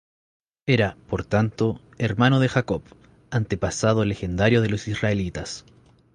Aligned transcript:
Era, 0.65 0.97
por 1.09 1.23
tanto, 1.25 1.79
hermano 1.99 2.39
de 2.39 2.49
Jacob, 2.49 2.81
antepasado 3.29 4.03
legendario 4.03 4.61
de 4.63 4.69
los 4.71 4.87
israelitas. 4.87 5.63